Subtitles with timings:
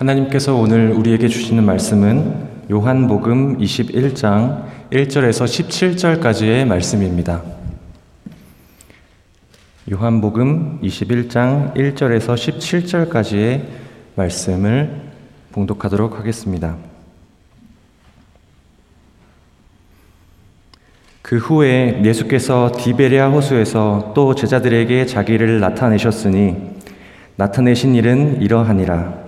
[0.00, 7.42] 하나님께서 오늘 우리에게 주시는 말씀은 요한복음 21장 1절에서 17절까지의 말씀입니다.
[9.92, 13.64] 요한복음 21장 1절에서 17절까지의
[14.14, 15.02] 말씀을
[15.52, 16.78] 봉독하도록 하겠습니다.
[21.20, 26.56] 그 후에 예수께서 디베리아 호수에서 또 제자들에게 자기를 나타내셨으니
[27.36, 29.19] 나타내신 일은 이러하니라.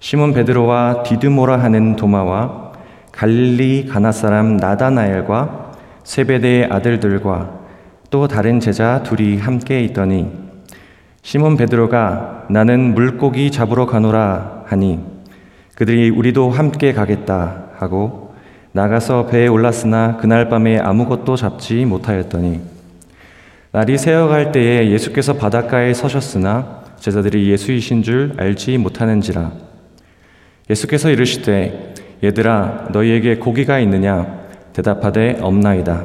[0.00, 2.72] 시몬 베드로와 디드모라 하는 도마와
[3.10, 5.72] 갈릴리 가나 사람 나다나엘과
[6.04, 7.58] 세베대의 아들들과
[8.10, 10.30] 또 다른 제자 둘이 함께 있더니
[11.22, 15.00] 시몬 베드로가 나는 물고기 잡으러 가노라 하니
[15.74, 18.34] 그들이 우리도 함께 가겠다 하고
[18.72, 22.60] 나가서 배에 올랐으나 그날 밤에 아무것도 잡지 못하였더니
[23.72, 29.67] 날이 새어갈 때에 예수께서 바닷가에 서셨으나 제자들이 예수이신 줄 알지 못하는지라
[30.70, 34.38] 예수께서 이르시되 얘들아 너희에게 고기가 있느냐?
[34.72, 36.04] 대답하되 없나이다.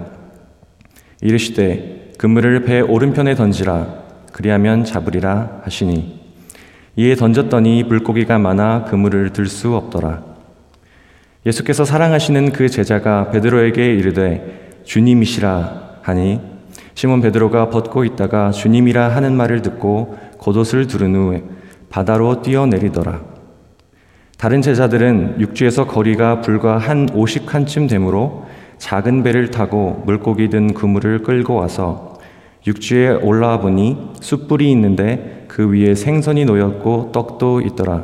[1.22, 4.04] 이르시되 그물을 배 오른편에 던지라.
[4.32, 6.22] 그리하면 잡으리라 하시니.
[6.96, 10.24] 이에 던졌더니 물고기가 많아 그물을 들 수 없더라.
[11.46, 16.40] 예수께서 사랑하시는 그 제자가 베드로에게 이르되 주님이시라 하니
[16.96, 21.42] 시몬 베드로가 벗고 있다가 주님이라 하는 말을 듣고 겉옷을 두른 후
[21.90, 23.33] 바다로 뛰어내리더라
[24.44, 28.44] 다른 제자들은 육지에서 거리가 불과 한 오십 칸쯤 되므로
[28.78, 32.20] 작은 배를 타고 물고기 든 그물을 끌고 와서
[32.68, 38.04] 육지에 올라와 보니 숯불이 있는데 그 위에 생선이 놓였고 떡도 있더라.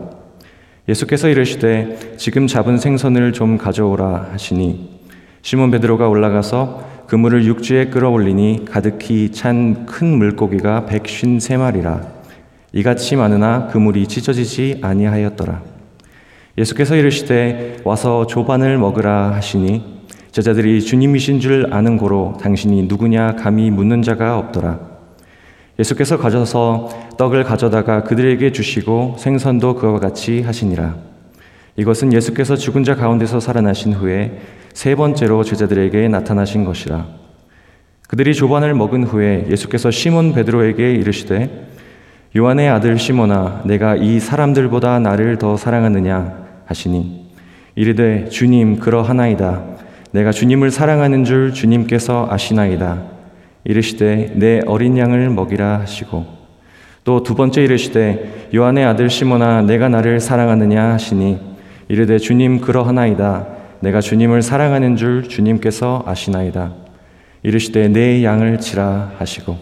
[0.87, 5.01] 예수께서 이르시되 지금 잡은 생선을 좀 가져오라 하시니
[5.41, 11.99] 시몬 베드로가 올라가서 그물을 육지에 끌어올리니 가득히 찬 큰 물고기가 백쉰 세 마리라
[12.71, 15.68] 이같이 많으나 그물이 찢어지지 아니하였더라.
[16.57, 19.99] 예수께서 이르시되 와서 조반을 먹으라 하시니
[20.31, 24.79] 제자들이 주님이신 줄 아는 고로 당신이 누구냐 감히 묻는 자가 없더라.
[25.79, 30.97] 예수께서 가져서 떡을 가져다가 그들에게 주시고 생선도 그와 같이 하시니라.
[31.77, 34.39] 이것은 예수께서 죽은 자 가운데서 살아나신 후에
[34.73, 37.07] 세 번째로 제자들에게 나타나신 것이라.
[38.09, 41.68] 그들이 조반을 먹은 후에 예수께서 시몬 베드로에게 이르시되
[42.37, 47.27] 요한의 아들 시몬아 내가 이 사람들보다 나를 더 사랑하느냐 하시니
[47.75, 49.63] 이르되 주님 그러하나이다.
[50.11, 53.01] 내가 주님을 사랑하는 줄 주님께서 아시나이다.
[53.63, 56.25] 이르시되 내 어린 양을 먹이라 하시고
[57.03, 61.39] 또 두 번째 이르시되 요한의 아들 시몬아 내가 나를 사랑하느냐 하시니
[61.87, 63.47] 이르되 주님 그러하나이다.
[63.79, 66.73] 내가 주님을 사랑하는 줄 주님께서 아시나이다.
[67.41, 69.57] 이르시되 내 양을 치라 하시고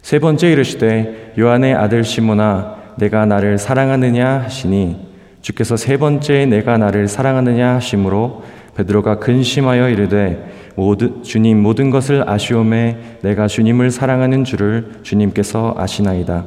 [0.00, 7.08] 세 번째 이르시되 요한의 아들 시몬아 내가 나를 사랑하느냐 하시니 주께서 세 번째 내가 나를
[7.08, 8.44] 사랑하느냐 하심으로
[8.76, 16.46] 베드로가 근심하여 이르되 모든 주님 모든 것을 아시오매 내가 주님을 사랑하는 줄을 주님께서 아시나이다.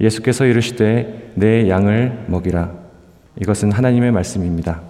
[0.00, 2.72] 예수께서 이르시되 내 양을 먹이라.
[3.40, 4.80] 이것은 하나님의 말씀입니다.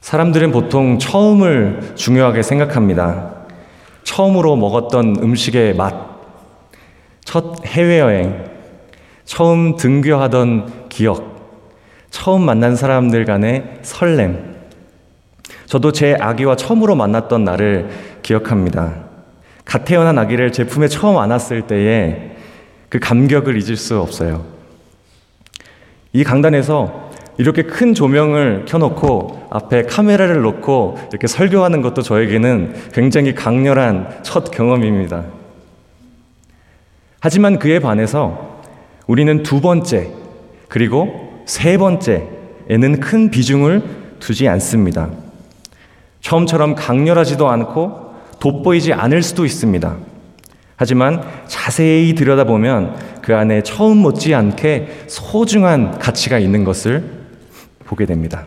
[0.00, 3.39] 사람들은 보통 처음을 중요하게 생각합니다.
[4.20, 5.94] 처음으로 먹었던 음식의 맛,
[7.24, 8.50] 첫 해외여행,
[9.24, 11.70] 처음 등교하던 기억,
[12.10, 14.56] 처음 만난 사람들 간의 설렘.
[15.64, 17.88] 저도 제 아기와 처음으로 만났던 날을
[18.20, 19.06] 기억합니다.
[19.64, 22.36] 갓 태어난 아기를 제 품에 처음 안았을 때의
[22.90, 24.44] 그 감격을 잊을 수 없어요.
[26.12, 27.09] 이 강단에서
[27.40, 35.24] 이렇게 큰 조명을 켜놓고 앞에 카메라를 놓고 이렇게 설교하는 것도 저에게는 굉장히 강렬한 첫 경험입니다.
[37.18, 38.60] 하지만 그에 반해서
[39.06, 40.10] 우리는 두 번째,
[40.68, 43.84] 그리고 세 번째에는 큰 비중을
[44.18, 45.08] 두지 않습니다.
[46.20, 49.96] 처음처럼 강렬하지도 않고 돋보이지 않을 수도 있습니다.
[50.76, 57.19] 하지만 자세히 들여다보면 그 안에 처음 못지않게 소중한 가치가 있는 것을
[57.90, 58.46] 보게 됩니다.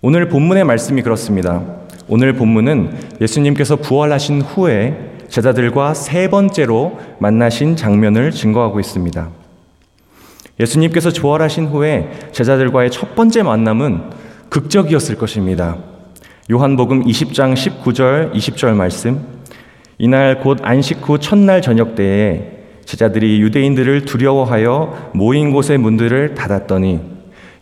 [0.00, 1.62] 오늘 본문의 말씀이 그렇습니다.
[2.08, 9.30] 오늘 본문은 예수님께서 부활하신 후에 제자들과 세 번째로 만나신 장면을 증거하고 있습니다.
[10.60, 14.10] 예수님께서 부활하신 후에 제자들과의 첫 번째 만남은
[14.48, 15.78] 극적이었을 것입니다.
[16.50, 19.42] 요한복음 20장 19절, 20절 말씀.
[19.98, 27.00] 이날 곧 안식 후 첫날 저녁 때에 제자들이 유대인들을 두려워하여 모인 곳의 문들을 닫았더니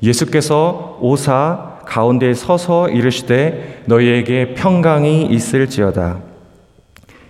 [0.03, 6.21] 예수께서 오사 가운데 서서 이르시되 너희에게 평강이 있을지어다.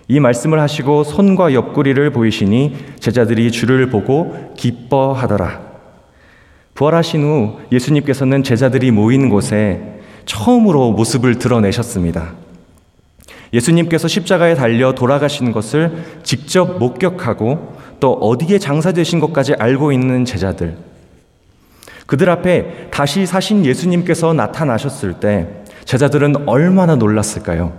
[0.07, 5.61] 이 말씀을 하시고 손과 옆구리를 보이시니 제자들이 주를 보고 기뻐하더라.
[6.73, 12.33] 부활하신 후 예수님께서는 제자들이 모인 곳에 처음으로 모습을 드러내셨습니다.
[13.53, 20.75] 예수님께서 십자가에 달려 돌아가신 것을 직접 목격하고 또 어디에 장사되신 것까지 알고 있는 제자들.
[22.07, 25.47] 그들 앞에 다시 사신 예수님께서 나타나셨을 때
[25.85, 27.73] 제자들은 얼마나 놀랐을까요?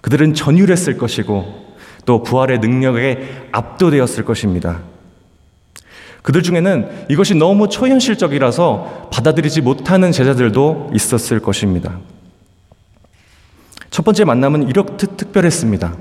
[0.00, 1.68] 그들은 전율했을 것이고
[2.06, 4.80] 또 부활의 능력에 압도되었을 것입니다.
[6.22, 11.98] 그들 중에는 이것이 너무 초현실적이라서 받아들이지 못하는 제자들도 있었을 것입니다.
[13.90, 15.94] 첫 번째 만남은 이렇듯 특별했습니다.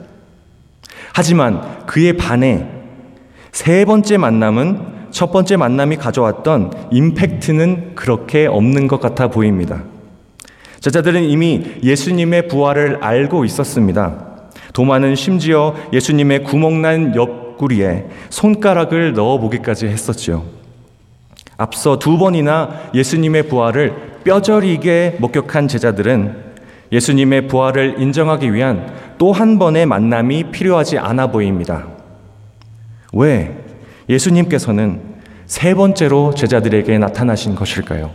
[1.13, 2.76] 하지만 그에 반해
[3.57, 9.81] 세 번째 만남은 첫 번째 만남이 가져왔던 임팩트는 그렇게 없는 것 같아 보입니다.
[10.79, 14.27] 제자들은 이미 예수님의 부활을 알고 있었습니다.
[14.73, 20.43] 도마는 심지어 예수님의 구멍난 옆구리에 손가락을 넣어보기까지 했었지요.
[21.57, 26.35] 앞서 두 번이나 예수님의 부활을 뼈저리게 목격한 제자들은
[26.91, 31.96] 예수님의 부활을 인정하기 위한 또 한 번의 만남이 필요하지 않아 보입니다.
[33.17, 33.57] 왜
[34.09, 35.01] 예수님께서는
[35.47, 38.11] 세 번째로 제자들에게 나타나신 것일까요?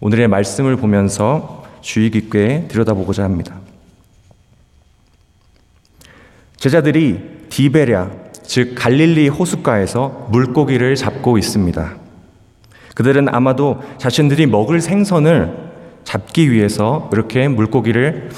[0.00, 3.56] 오늘의 말씀을 보면서 주의 깊게 들여다보고자 합니다.
[6.56, 8.10] 제자들이 디베랴,
[8.42, 11.96] 즉 갈릴리 호숫가에서 물고기를 잡고 있습니다.
[12.94, 15.72] 그들은 아마도 자신들이 먹을 생선을
[16.04, 18.30] 잡기 위해서 이렇게 물고기를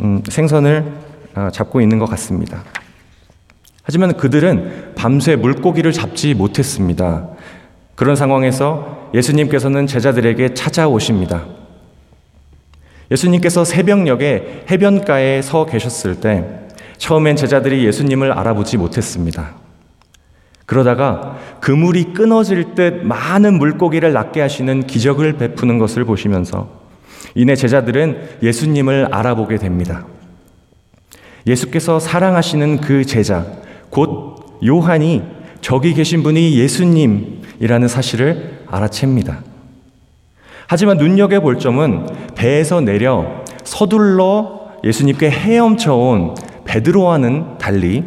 [0.00, 0.92] 음, 생선을
[1.34, 2.64] 아, 잡고 있는 것 같습니다.
[3.90, 7.26] 하지만 그들은 밤새 물고기를 잡지 못했습니다.
[7.96, 11.44] 그런 상황에서 예수님께서는 제자들에게 찾아오십니다.
[13.10, 16.44] 예수님께서 새벽녘에 해변가에 서 계셨을 때
[16.98, 19.56] 처음엔 제자들이 예수님을 알아보지 못했습니다.
[20.66, 26.68] 그러다가 그물이 끊어질 듯 많은 물고기를 낚게 하시는 기적을 베푸는 것을 보시면서
[27.34, 30.06] 이내 제자들은 예수님을 알아보게 됩니다.
[31.46, 33.46] 예수께서 사랑하시는 그 제자,
[33.90, 35.22] 곧 요한이
[35.60, 39.42] 저기 계신 분이 예수님이라는 사실을 알아챕니다.
[40.66, 42.06] 하지만 눈여겨볼 점은
[42.36, 46.34] 배에서 내려 서둘러 예수님께 헤엄쳐 온
[46.64, 48.04] 베드로와는 달리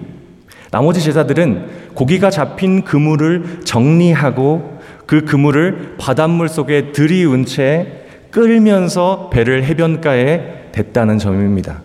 [0.71, 10.71] 나머지 제자들은 고기가 잡힌 그물을 정리하고 그 그물을 바닷물 속에 들이운 채 끌면서 배를 해변가에
[10.71, 11.81] 댔다는 점입니다.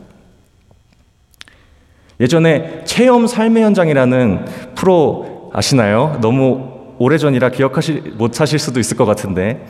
[2.20, 4.44] 예전에 체험 삶의 현장이라는
[4.75, 6.19] 프로 아시나요?
[6.20, 9.67] 너무 오래전이라 기억하시 못하실 수도 있을 것 같은데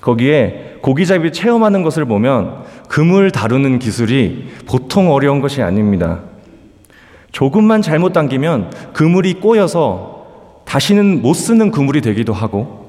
[0.00, 6.20] 거기에 고기잡이 체험하는 것을 보면 금을 다루는 기술이 보통 어려운 것이 아닙니다.
[7.32, 10.26] 조금만 잘못 당기면 그물이 꼬여서
[10.64, 12.86] 다시는 못 쓰는 그물이 되기도 하고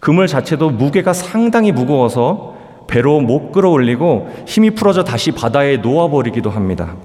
[0.00, 2.56] 그물 자체도 무게가 상당히 무거워서
[2.88, 6.96] 배로 못 끌어올리고 힘이 풀어져 다시 바다에 놓아버리기도 합니다.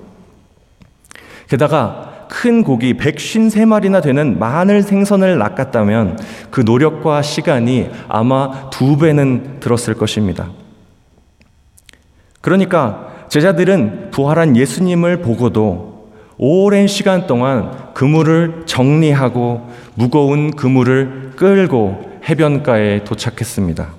[1.48, 6.20] 게다가 큰 고기 153마리나 되는 마늘 생선을 낚았다면
[6.52, 10.50] 그 노력과 시간이 아마 두 배는 들었을 것입니다.
[12.42, 23.90] 그러니까 제자들은 부활한 예수님을 보고도 오랜 시간 동안 그물을 정리하고 무거운 그물을 끌고 해변가에 도착했습니다.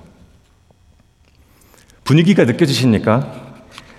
[2.03, 3.31] 분위기가 느껴지십니까?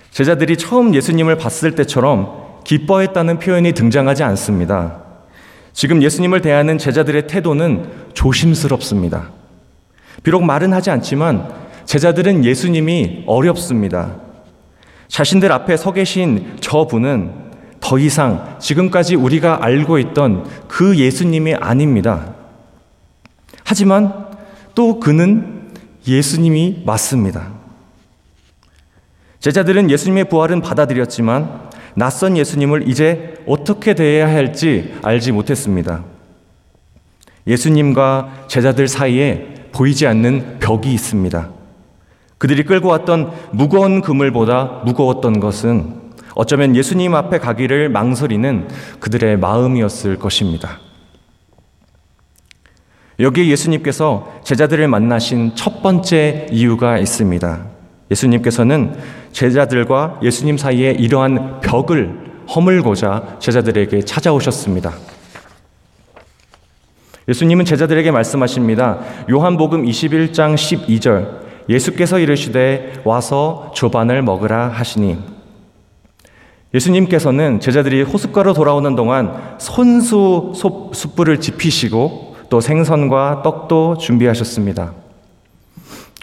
[0.09, 5.01] 제자들이 처음 예수님을 봤을 때처럼 기뻐했다는 표현이 등장하지 않습니다.
[5.73, 9.29] 지금 예수님을 대하는 제자들의 태도는 조심스럽습니다.
[10.23, 11.49] 비록 말은 하지 않지만
[11.85, 14.17] 제자들은 예수님이 어렵습니다.
[15.07, 22.33] 자신들 앞에 서 계신 저 분은 더 이상 지금까지 우리가 알고 있던 그 예수님이 아닙니다.
[23.63, 24.27] 하지만
[24.75, 25.71] 또 그는
[26.07, 27.49] 예수님이 맞습니다.
[29.39, 36.03] 제자들은 예수님의 부활은 받아들였지만 낯선 예수님을 이제 어떻게 대해야 할지 알지 못했습니다.
[37.47, 41.49] 예수님과 제자들 사이에 보이지 않는 벽이 있습니다.
[42.37, 46.01] 그들이 끌고 왔던 무거운 그물보다 무거웠던 것은
[46.33, 48.67] 어쩌면 예수님 앞에 가기를 망설이는
[48.99, 50.79] 그들의 마음이었을 것입니다.
[53.19, 57.70] 여기에 예수님께서 제자들을 만나신 첫 번째 이유가 있습니다.
[58.11, 58.93] 예수님께서는
[59.31, 64.93] 제자들과 예수님 사이에 이러한 벽을 허물고자 제자들에게 찾아오셨습니다.
[67.27, 68.99] 예수님은 제자들에게 말씀하십니다.
[69.29, 75.17] 요한복음 21장 12절 예수께서 이르시되 와서 조반을 먹으라 하시니
[76.73, 80.53] 예수님께서는 제자들이 호숫가로 돌아오는 동안 손수
[80.93, 84.93] 숯불을 지피시고 또 생선과 떡도 준비하셨습니다.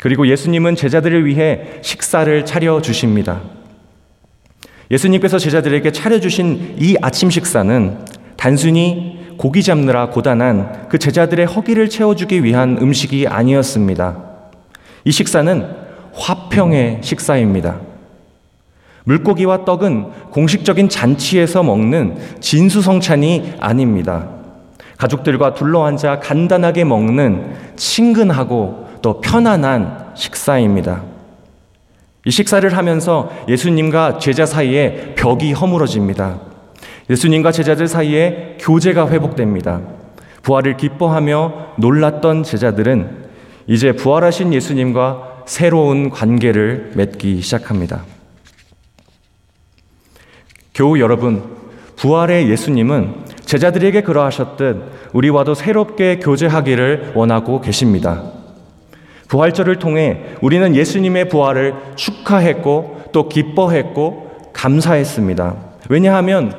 [0.01, 3.41] 그리고 예수님은 제자들을 위해 식사를 차려 주십니다.
[4.91, 8.05] 예수님께서 제자들에게 차려주신 이 아침 식사는
[8.37, 14.17] 단순히 고기 잡느라 고단한 그 제자들의 허기를 채워주기 위한 음식이 아니었습니다.
[15.05, 15.67] 이 식사는
[16.15, 17.81] 화평의 식사입니다.
[19.05, 24.29] 물고기와 떡은 공식적인 잔치에서 먹는 진수성찬이 아닙니다.
[24.97, 31.03] 가족들과 둘러앉아 간단하게 먹는 친근하고 또 편안한 식사입니다.
[32.25, 36.41] 이 식사를 하면서 예수님과 제자 사이에 벽이 허물어집니다.
[37.09, 39.81] 예수님과 제자들 사이에 교제가 회복됩니다.
[40.43, 43.29] 부활을 기뻐하며 놀랐던 제자들은
[43.67, 48.05] 이제 부활하신 예수님과 새로운 관계를 맺기 시작합니다.
[50.75, 51.57] 교우 여러분,
[51.97, 58.38] 부활의 예수님은 제자들에게 그러하셨듯 우리와도 새롭게 교제하기를 원하고 계십니다.
[59.29, 65.57] 부활절을 통해 우리는 예수님의 부활을 축하했고 또 기뻐했고 감사했습니다.
[65.89, 66.53] 왜냐하면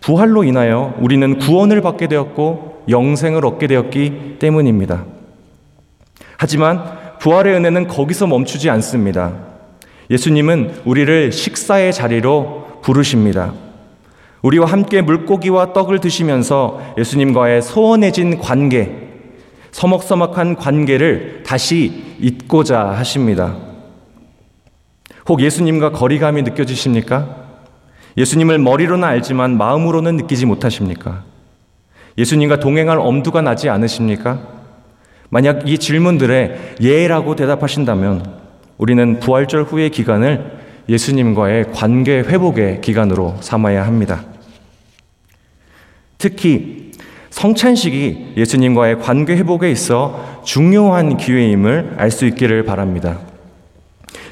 [0.00, 5.04] 부활로 인하여 우리는 구원을 받게 되었고 영생을 얻게 되었기 때문입니다.
[6.36, 6.82] 하지만
[7.20, 9.32] 부활의 은혜는 거기서 멈추지 않습니다.
[10.10, 13.52] 예수님은 우리를 식사의 자리로 부르십니다.
[14.42, 19.01] 우리와 함께 물고기와 떡을 드시면서 예수님과의 소원해진 관계,
[19.72, 23.56] 서먹서먹한 관계를 다시 잊고자 하십니다.
[25.28, 27.42] 혹 예수님과 거리감이 느껴지십니까?
[28.16, 31.24] 예수님을 머리로는 알지만 마음으로는 느끼지 못하십니까?
[32.18, 34.40] 예수님과 동행할 엄두가 나지 않으십니까?
[35.30, 38.40] 만약 이 질문들에 예라고 대답하신다면
[38.76, 44.24] 우리는 부활절 후의 기간을 예수님과의 관계 회복의 기간으로 삼아야 합니다.
[46.18, 46.81] 특히
[47.32, 53.18] 성찬식이 예수님과의 관계 회복에 있어 중요한 기회임을 알 수 있기를 바랍니다.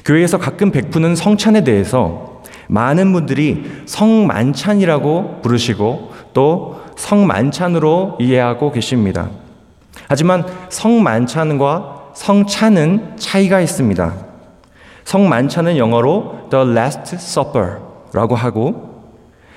[0.05, 9.29] 교회에서 가끔 베푸는 성찬에 대해서 많은 분들이 성만찬이라고 부르시고 또 성만찬으로 이해하고 계십니다.
[10.07, 14.13] 하지만 성만찬과 성찬은 차이가 있습니다.
[15.05, 18.91] 성만찬은 영어로 the last supper라고 하고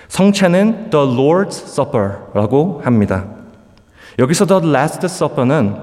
[0.09, 3.34] 성찬은 the Lord's Supper라고 합니다.
[4.19, 5.75] 여기서 the Last Supper는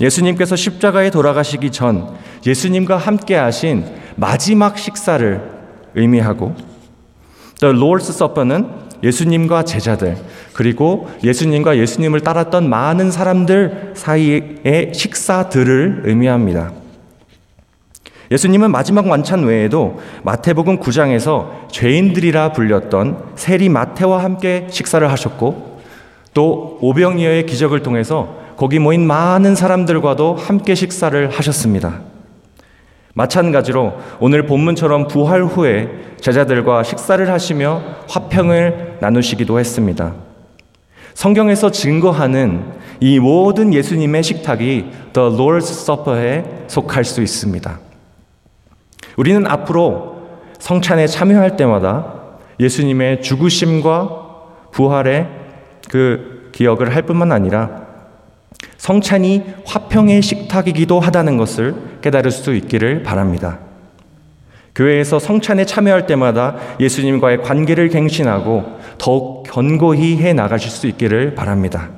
[0.00, 2.08] 예수님께서 십자가에 돌아가시기 전
[2.46, 3.84] 예수님과 함께 하신
[4.16, 5.40] 마지막 식사를
[5.94, 6.54] 의미하고
[7.60, 10.16] the Lord's Supper는 예수님과 제자들
[10.52, 16.72] 그리고 예수님과 예수님을 따랐던 많은 사람들 사이의 식사들을 의미합니다.
[18.30, 25.69] 예수님은 마지막 만찬 외에도 마태복음 9장에서 죄인들이라 불렸던 세리 마태와 함께 식사를 하셨고
[26.34, 32.02] 또 오병이어의 기적을 통해서 거기 모인 많은 사람들과도 함께 식사를 하셨습니다.
[33.14, 35.88] 마찬가지로 오늘 본문처럼 부활 후에
[36.20, 40.14] 제자들과 식사를 하시며 화평을 나누시기도 했습니다.
[41.14, 42.64] 성경에서 증거하는
[43.00, 47.80] 이 모든 예수님의 식탁이 The Lord's Supper에 속할 수 있습니다.
[49.16, 50.20] 우리는 앞으로
[50.58, 52.14] 성찬에 참여할 때마다
[52.60, 54.26] 예수님의 죽으심과
[54.70, 55.39] 부활의
[55.88, 57.88] 그 기억을 할 뿐만 아니라
[58.76, 63.58] 성찬이 화평의 식탁이기도 하다는 것을 깨달을 수 있기를 바랍니다.
[64.74, 71.90] 교회에서 성찬에 참여할 때마다 예수님과의 관계를 갱신하고 더욱 견고히 해 나가실 수 있기를 바랍니다.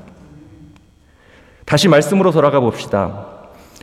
[1.64, 3.26] 다시 말씀으로 돌아가 봅시다.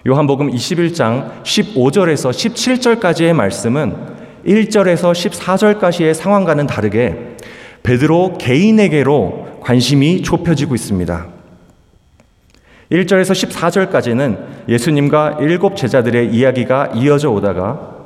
[0.07, 3.95] 요한복음 21장 15절에서 17절까지의 말씀은
[4.45, 7.35] 1절에서 14절까지의 상황과는 다르게
[7.83, 11.27] 베드로 개인에게로 관심이 좁혀지고 있습니다.
[12.91, 17.97] 1절에서 14절까지는 예수님과 일곱 제자들의 이야기가 이어져 오다가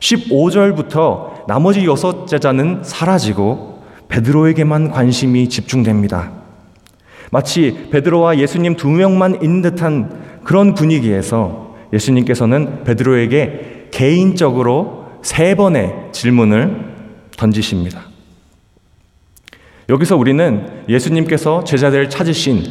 [0.00, 6.32] 15절부터 나머지 여섯 제자는 사라지고 베드로에게만 관심이 집중됩니다.
[7.30, 16.94] 마치 베드로와 예수님 두 명만 있는 듯한 그런 분위기에서 예수님께서는 베드로에게 개인적으로 세 번의 질문을
[17.36, 18.05] 던지십니다.
[19.88, 22.64] 여기서 우리는 예수님께서 제자들을 찾으신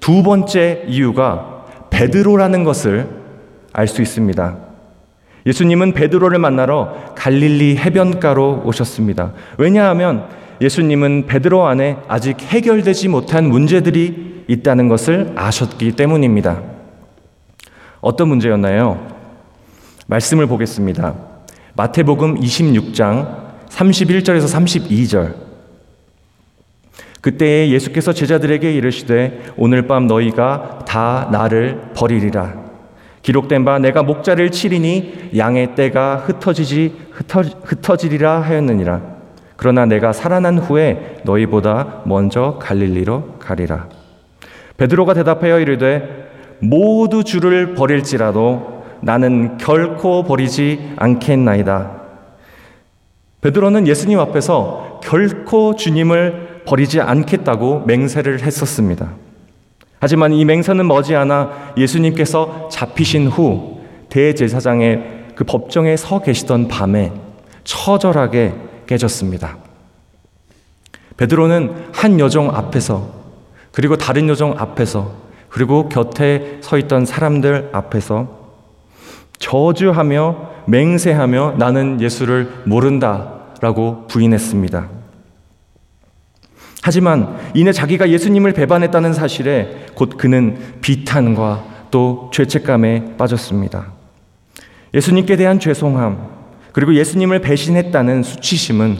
[0.00, 3.08] 두 번째 이유가 베드로라는 것을
[3.72, 4.58] 알 수 있습니다.
[5.46, 9.32] 예수님은 베드로를 만나러 갈릴리 해변가로 오셨습니다.
[9.56, 10.28] 왜냐하면
[10.60, 16.60] 예수님은 베드로 안에 아직 해결되지 못한 문제들이 있다는 것을 아셨기 때문입니다.
[18.00, 19.06] 어떤 문제였나요?
[20.06, 21.14] 말씀을 보겠습니다.
[21.74, 25.49] 마태복음 26장 31절에서 32절.
[27.20, 32.54] 그때 예수께서 제자들에게 이르시되 오늘 밤 너희가 다 나를 버리리라.
[33.22, 39.02] 기록된 바 내가 목자를 치리니 양의 떼가 흩어지지 흩어, 흩어지리라 하였느니라.
[39.56, 43.88] 그러나 내가 살아난 후에 너희보다 먼저 갈릴리로 가리라.
[44.78, 52.00] 베드로가 대답하여 이르되 모두 주를 버릴지라도 나는 결코 버리지 않겠나이다.
[53.42, 59.12] 베드로는 예수님 앞에서 결코 주님을 버리지 않겠다고 맹세를 했었습니다.
[60.00, 67.12] 하지만 이 맹세는 머지않아 예수님께서 잡히신 후 대제사장의 그 법정에 서 계시던 밤에
[67.64, 68.54] 처절하게
[68.86, 69.58] 깨졌습니다.
[71.16, 73.20] 베드로는 한 여종 앞에서
[73.72, 75.12] 그리고 다른 여종 앞에서
[75.48, 78.40] 그리고 곁에 서 있던 사람들 앞에서
[79.38, 84.99] 저주하며 맹세하며 나는 예수를 모른다라고 부인했습니다.
[86.82, 93.92] 하지만 이내 자기가 예수님을 배반했다는 사실에 곧 그는 비탄과 또 죄책감에 빠졌습니다.
[94.94, 96.18] 예수님께 대한 죄송함,
[96.72, 98.96] 그리고 예수님을 배신했다는 수치심은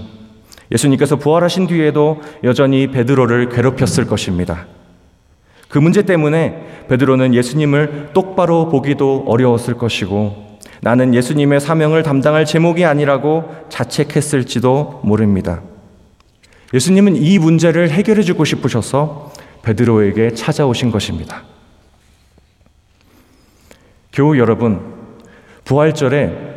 [0.72, 4.66] 예수님께서 부활하신 뒤에도 여전히 베드로를 괴롭혔을 것입니다.
[5.68, 13.44] 그 문제 때문에 베드로는 예수님을 똑바로 보기도 어려웠을 것이고 나는 예수님의 사명을 담당할 제목이 아니라고
[13.68, 15.60] 자책했을지도 모릅니다.
[16.72, 21.42] 예수님은 이 문제를 해결해 주고 싶으셔서 베드로에게 찾아오신 것입니다.
[24.12, 24.80] 교우 여러분,
[25.64, 26.50] 부활절에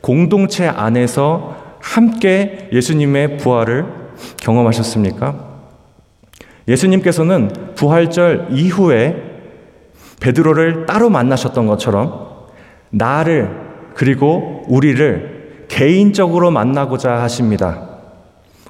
[0.00, 3.86] 공동체 안에서 함께 예수님의 부활을
[4.40, 5.48] 경험하셨습니까?
[6.68, 9.30] 예수님께서는 부활절 이후에
[10.20, 12.46] 베드로를 따로 만나셨던 것처럼
[12.90, 13.50] 나를
[13.94, 17.89] 그리고 우리를 개인적으로 만나고자 하십니다.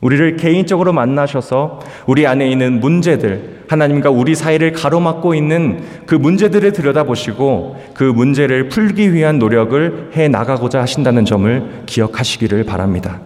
[0.01, 7.77] 우리를 개인적으로 만나셔서 우리 안에 있는 문제들, 하나님과 우리 사이를 가로막고 있는 그 문제들을 들여다보시고
[7.95, 13.21] 그 문제를 풀기 위한 노력을 해 나가고자 하신다는 점을 기억하시기를 바랍니다.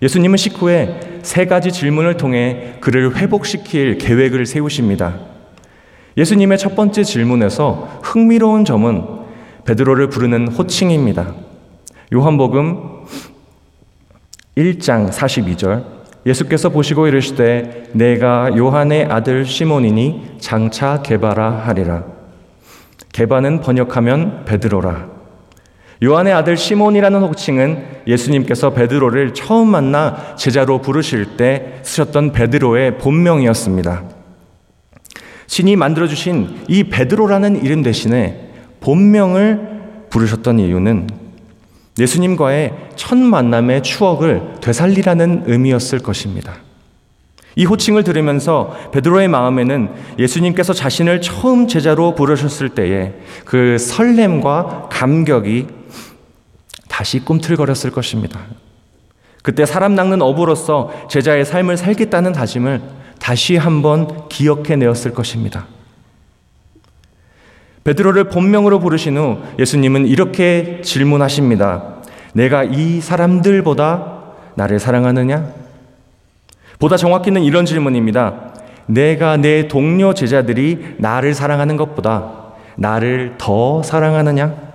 [0.00, 5.14] 예수님은 식후에 세 가지 질문을 통해 그를 회복시킬 계획을 세우십니다.
[6.16, 9.04] 예수님의 첫 번째 질문에서 흥미로운 점은
[9.64, 11.34] 베드로를 부르는 호칭입니다.
[12.14, 13.04] 요한복음
[14.56, 15.84] 1장 42절
[16.24, 22.04] 예수께서 보시고 이르시되 내가 요한의 아들 시몬이니 장차 개바라 하리라.
[23.12, 25.08] 개바는 번역하면 베드로라.
[26.02, 34.02] 요한의 아들 시몬이라는 호칭은 예수님께서 베드로를 처음 만나 제자로 부르실 때 쓰셨던 베드로의 본명이었습니다.
[35.46, 41.25] 신이 만들어주신 이 베드로라는 이름 대신에 본명을 부르셨던 이유는
[41.98, 46.56] 예수님과의 첫 만남의 추억을 되살리라는 의미였을 것입니다.
[47.58, 53.14] 이 호칭을 들으면서 베드로의 마음에는 예수님께서 자신을 처음 제자로 부르셨을 때의
[53.46, 55.66] 그 설렘과 감격이
[56.88, 58.40] 다시 꿈틀거렸을 것입니다.
[59.42, 62.82] 그때 사람 낚는 어부로서 제자의 삶을 살겠다는 다짐을
[63.18, 65.66] 다시 한번 기억해 내었을 것입니다.
[67.86, 71.84] 베드로를 본명으로 부르신 후 예수님은 이렇게 질문하십니다.
[72.32, 74.22] 내가 이 사람들보다
[74.56, 75.52] 나를 사랑하느냐?
[76.80, 78.54] 보다 정확히는 이런 질문입니다.
[78.86, 84.66] 내가 내 동료 제자들이 나를 사랑하는 것보다 나를 더 사랑하느냐?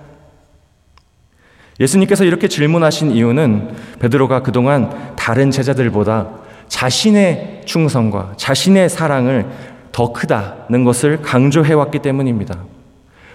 [1.80, 6.30] 예수님께서 이렇게 질문하신 이유는 베드로가 그동안 다른 제자들보다
[6.68, 9.46] 자신의 충성과 자신의 사랑을
[9.92, 12.71] 더 크다는 것을 강조해 왔기 때문입니다.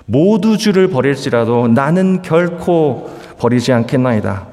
[0.07, 4.47] 모두 주를 버릴지라도 나는 결코 버리지 않겠나이다.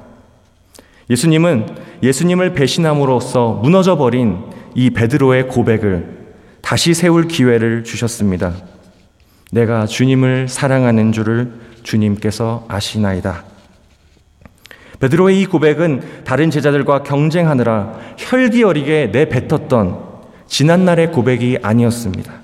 [1.08, 1.66] 예수님은
[2.02, 4.38] 예수님을 배신함으로써 무너져 버린
[4.74, 6.24] 이 베드로의 고백을
[6.60, 8.52] 다시 세울 기회를 주셨습니다.
[9.52, 11.52] 내가 주님을 사랑하는 줄을
[11.84, 13.44] 주님께서 아시나이다.
[14.98, 20.00] 베드로의 이 고백은 다른 제자들과 경쟁하느라 혈기 어리게 내뱉었던
[20.48, 22.43] 지난날의 고백이 아니었습니다.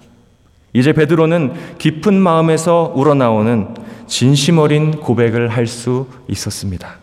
[0.72, 3.68] 이제 베드로는 깊은 마음에서 우러나오는
[4.06, 6.96] 진심 어린 고백을 할 수 있었습니다.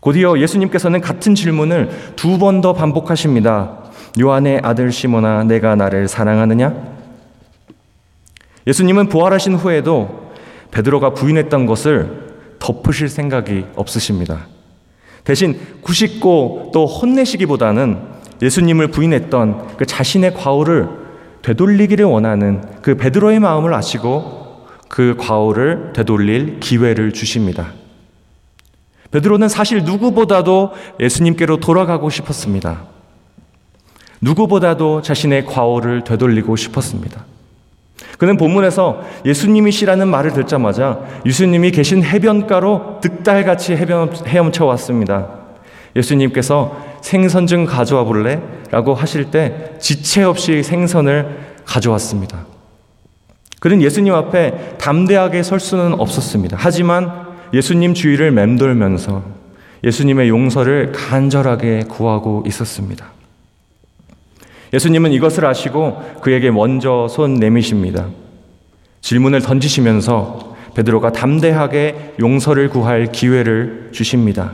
[0.00, 3.78] 곧이어 예수님께서는 같은 질문을 두 번 더 반복하십니다.
[4.20, 6.74] 요한의 아들 시모나 내가 나를 사랑하느냐?
[8.66, 10.32] 예수님은 부활하신 후에도
[10.70, 14.46] 베드로가 부인했던 것을 덮으실 생각이 없으십니다.
[15.24, 17.98] 대신 구식고 또 혼내시기보다는
[18.42, 20.88] 예수님을 부인했던 그 자신의 과오를
[21.42, 27.72] 되돌리기를 원하는 그 베드로의 마음을 아시고 그 과오를 되돌릴 기회를 주십니다.
[29.10, 32.84] 베드로는 사실 누구보다도 예수님께로 돌아가고 싶었습니다.
[34.20, 37.24] 누구보다도 자신의 과오를 되돌리고 싶었습니다.
[38.18, 45.28] 그는 본문에서 예수님이시라는 말을 듣자마자 예수님이 계신 해변가로 득달같이 헤엄쳐 왔습니다.
[45.96, 48.40] 예수님께서 생선 좀 가져와 볼래?
[48.70, 52.46] 라고 하실 때 지체 없이 생선을 가져왔습니다.
[53.60, 56.56] 그는 예수님 앞에 담대하게 설 수는 없었습니다.
[56.58, 59.22] 하지만 예수님 주위를 맴돌면서
[59.84, 63.06] 예수님의 용서를 간절하게 구하고 있었습니다.
[64.72, 68.08] 예수님은 이것을 아시고 그에게 먼저 손 내미십니다.
[69.00, 74.52] 질문을 던지시면서 베드로가 담대하게 용서를 구할 기회를 주십니다.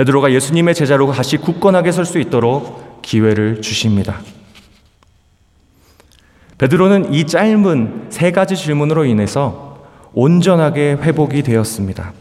[0.00, 4.22] 베드로가 예수님의 제자로 다시 굳건하게 설 수 있도록 기회를 주십니다.
[6.56, 9.84] 베드로는 이 짧은 세 가지 질문으로 인해서
[10.14, 12.14] 온전하게 회복이 되었습니다.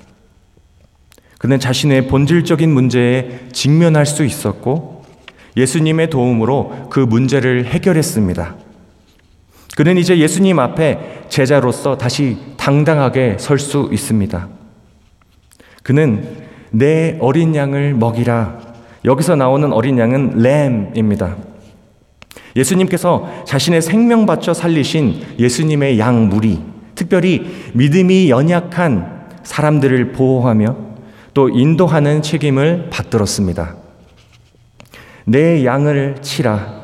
[1.38, 5.06] 그는 자신의 본질적인 문제에 직면할 수 있었고
[5.56, 8.56] 예수님의 도움으로 그 문제를 해결했습니다.
[9.78, 14.50] 그는 이제 예수님 앞에 제자로서 다시 당당하게 설 수 있습니다.
[15.82, 18.60] 그는 내 어린 양을 먹이라.
[19.06, 21.38] 여기서 나오는 어린 양은 램입니다.
[22.56, 26.60] 예수님께서 자신의 생명 바쳐 살리신 예수님의 양 무리,
[26.96, 30.76] 특별히 믿음이 연약한 사람들을 보호하며
[31.34, 33.76] 또 인도하는 책임을 받들었습니다.
[35.26, 36.80] 내 양을 치라.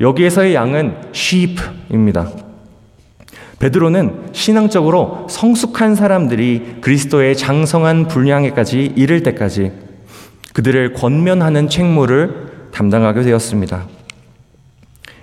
[0.00, 2.47] 여기에서의 양은 sheep입니다.
[3.58, 9.72] 베드로는 신앙적으로 성숙한 사람들이 그리스도의 장성한 분량에까지 이를 때까지
[10.54, 13.86] 그들을 권면하는 책무를 담당하게 되었습니다.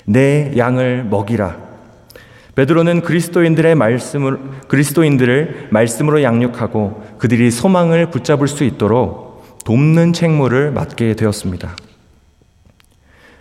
[0.05, 1.65] 내 양을 먹이라.
[2.55, 11.75] 베드로는 그리스도인들의 말씀을 그리스도인들을 말씀으로 양육하고 그들이 소망을 붙잡을 수 있도록 돕는 책무를 맡게 되었습니다.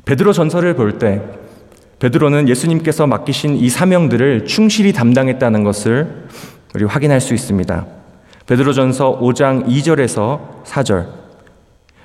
[0.05, 1.23] 베드로 전설을 볼때
[1.99, 6.27] 베드로는 예수님께서 맡기신 이 사명들을 충실히 담당했다는 것을
[6.75, 7.87] 우리 확인할 수 있습니다.
[8.47, 11.07] 베드로전서 5장 2절에서 4절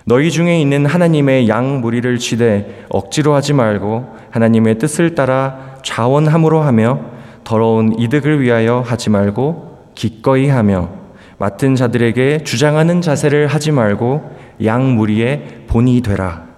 [0.05, 6.99] 너희 중에 있는 하나님의 양 무리를 치되 억지로 하지 말고 하나님의 뜻을 따라 자원함으로 하며
[7.43, 10.89] 더러운 이득을 위하여 하지 말고 기꺼이 하며
[11.37, 14.31] 맡은 자들에게 주장하는 자세를 하지 말고
[14.63, 16.48] 양 무리의 본이 되라.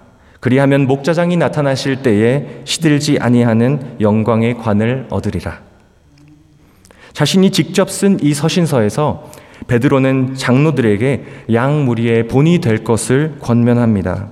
[0.41, 5.61] 그리하면 목자장이 나타나실 때에 시들지 아니하는 영광의 관을 얻으리라.
[7.13, 9.31] 자신이 직접 쓴 이 서신서에서
[9.67, 11.23] 베드로는 장로들에게
[11.53, 14.29] 양 무리의 본이 될 것을 권면합니다.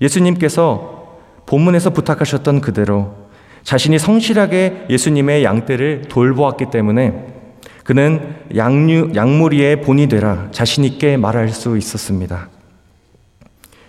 [0.00, 3.14] 예수님께서 본문에서 부탁하셨던 그대로
[3.62, 7.26] 자신이 성실하게 예수님의 양떼를 돌보았기 때문에
[7.84, 12.48] 그는 양류, 양무리의 본이 되라 자신있게 말할 수 있었습니다.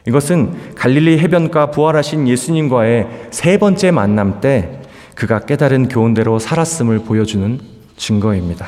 [0.08, 4.82] 이것은 갈릴리 해변가 부활하신 예수님과의 세 번째 만남 때
[5.16, 7.60] 그가 깨달은 교훈대로 살았음을 보여주는
[7.96, 8.68] 증거입니다.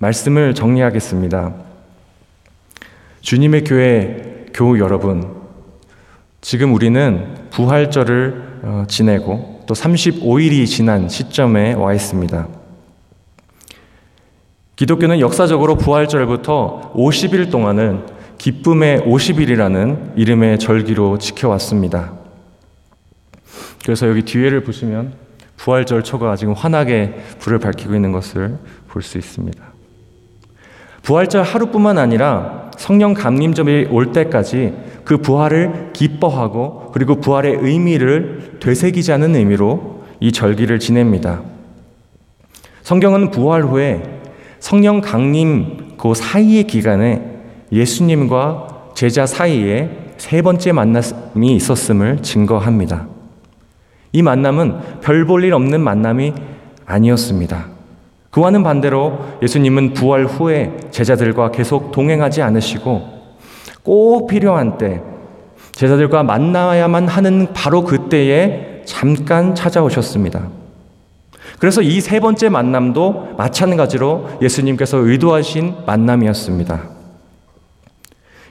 [0.00, 1.54] 말씀을 정리하겠습니다.
[3.20, 5.34] 주님의 교회 교우 여러분,
[6.40, 12.48] 지금 우리는 부활절을 어, 지내고 또 35일이 지난 시점에 와 있습니다.
[14.76, 18.13] 기독교는 역사적으로 부활절부터 50일 동안은
[18.44, 22.12] 기쁨의 50일이라는 이름의 절기로 지켜왔습니다.
[23.82, 25.14] 그래서 여기 뒤에를 보시면
[25.56, 29.64] 부활절 초가 지금 환하게 불을 밝히고 있는 것을 볼 수 있습니다.
[31.04, 34.74] 부활절 하루뿐만 아니라 성령 감림점이 올 때까지
[35.06, 41.40] 그 부활을 기뻐하고 그리고 부활의 의미를 되새기자는 의미로 이 절기를 지냅니다.
[42.82, 44.02] 성경은 부활 후에
[44.60, 47.33] 성령 강림 그 사이의 기간에
[47.74, 53.08] 예수님과 제자 사이에 세 번째 만남이 있었음을 증거합니다.
[54.12, 56.32] 이 만남은 별 볼 일 없는 만남이
[56.86, 57.66] 아니었습니다.
[58.30, 63.02] 그와는 반대로 예수님은 부활 후에 제자들과 계속 동행하지 않으시고
[63.82, 65.02] 꼭 필요한 때
[65.72, 70.48] 제자들과 만나야만 하는 바로 그때에 잠깐 찾아오셨습니다.
[71.58, 76.93] 그래서 이 세 번째 만남도 마찬가지로 예수님께서 의도하신 만남이었습니다.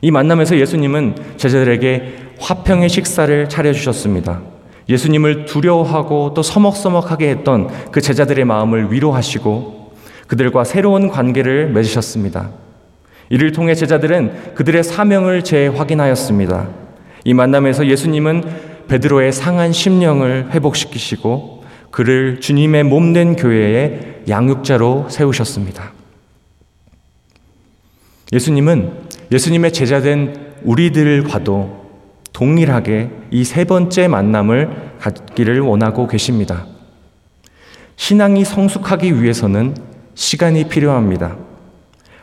[0.04, 4.42] 이 만남에서 예수님은 제자들에게 화평의 식사를 차려주셨습니다.
[4.90, 9.94] 예수님을 두려워하고 또 서먹서먹하게 했던 그 제자들의 마음을 위로하시고
[10.28, 12.50] 그들과 새로운 관계를 맺으셨습니다.
[13.30, 16.68] 이를 통해 제자들은 그들의 사명을 재확인하였습니다.
[17.24, 18.44] 이 만남에서 예수님은
[18.90, 25.94] 베드로의 상한 심령을 회복시키시고 그를 주님의 몸된 교회의 양육자로 세우셨습니다.
[28.34, 31.82] 예수님은 예수님의 제자된 우리들과도
[32.34, 36.68] 동일하게 이 세 번째 만남을 갖기를 원하고 계십니다.
[37.96, 39.76] 신앙이 성숙하기 위해서는
[40.14, 41.36] 시간이 필요합니다.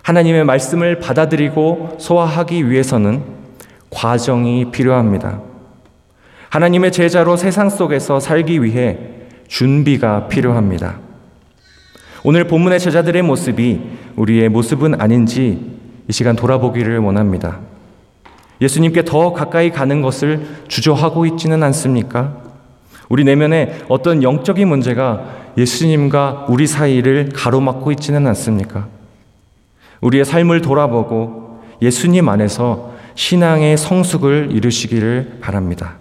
[0.02, 3.22] 하나님의 말씀을 받아들이고 소화하기 위해서는
[3.90, 5.42] 과정이 필요합니다.
[6.48, 8.98] 하나님의 제자로 세상 속에서 살기 위해
[9.48, 11.00] 준비가 필요합니다.
[12.22, 13.80] 오늘 본문의 제자들의 모습이
[14.14, 15.79] 우리의 모습은 아닌지
[16.10, 17.60] 이 시간 돌아보기를 원합니다.
[18.60, 22.36] 예수님께 더 가까이 가는 것을 주저하고 있지는 않습니까?
[23.08, 28.88] 우리 내면에 어떤 영적인 문제가 예수님과 우리 사이를 가로막고 있지는 않습니까?
[30.00, 35.98] 우리의 삶을 돌아보고 예수님 안에서 신앙의 성숙을 이루시기를 바랍니다.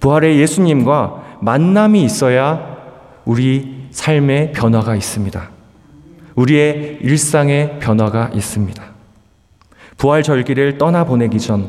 [0.00, 2.76] 부활의 예수님과 만남이 있어야
[3.24, 5.48] 우리 삶의 변화가 있습니다.
[6.34, 8.89] 우리의 일상의 변화가 있습니다.
[10.00, 11.68] 부활 절기를 떠나보내기 전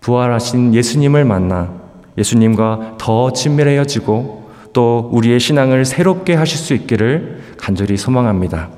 [0.00, 1.72] 부활하신 예수님을 만나
[2.18, 8.68] 예수님과 더 친밀해지고 또 우리의 신앙을 새롭게 하실 수 있기를 간절히 소망합니다.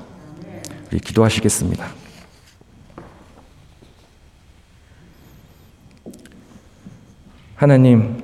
[0.91, 1.83] 우리 기도하시겠습니다.
[7.55, 8.21] 하나님,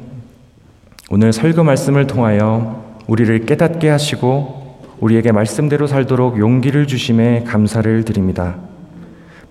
[1.10, 8.71] 오늘 설교 말씀을 통하여 우리를 깨닫게 하시고 우리에게 말씀대로 살도록 용기를 주심에 감사를 드립니다.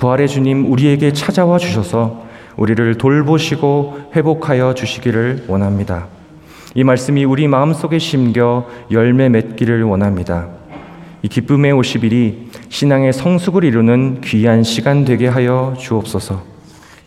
[0.01, 2.25] 부활의 주님 우리에게 찾아와 주셔서
[2.57, 6.09] 우리를 돌보시고 회복하여 주시기를 원합니다.
[6.75, 10.49] 이 말씀이 우리 마음속에 심겨 열매 맺기를 원합니다.
[11.23, 16.43] 이 기쁨의 50일이 신앙의 성숙을 이루는 귀한 시간 되게 하여 주옵소서.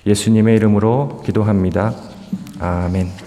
[0.05, 1.93] 예수님의 이름으로 기도합니다.
[2.59, 3.22] 아멘.